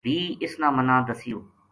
[0.05, 1.41] بھی اس نا منا دسیوں